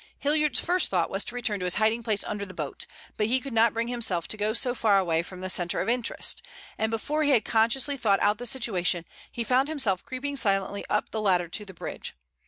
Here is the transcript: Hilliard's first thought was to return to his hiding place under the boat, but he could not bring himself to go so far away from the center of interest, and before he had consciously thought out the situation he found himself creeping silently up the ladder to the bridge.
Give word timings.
Hilliard's 0.17 0.59
first 0.59 0.89
thought 0.89 1.11
was 1.11 1.23
to 1.25 1.35
return 1.35 1.59
to 1.59 1.65
his 1.65 1.75
hiding 1.75 2.01
place 2.01 2.23
under 2.23 2.43
the 2.43 2.55
boat, 2.55 2.87
but 3.17 3.27
he 3.27 3.39
could 3.39 3.53
not 3.53 3.71
bring 3.71 3.87
himself 3.87 4.27
to 4.29 4.35
go 4.35 4.51
so 4.53 4.73
far 4.73 4.97
away 4.97 5.21
from 5.21 5.41
the 5.41 5.47
center 5.47 5.79
of 5.79 5.87
interest, 5.87 6.41
and 6.75 6.89
before 6.89 7.21
he 7.21 7.29
had 7.29 7.45
consciously 7.45 7.97
thought 7.97 8.19
out 8.19 8.39
the 8.39 8.47
situation 8.47 9.05
he 9.31 9.43
found 9.43 9.67
himself 9.67 10.03
creeping 10.03 10.35
silently 10.37 10.83
up 10.89 11.11
the 11.11 11.21
ladder 11.21 11.47
to 11.49 11.65
the 11.65 11.73
bridge. 11.75 12.15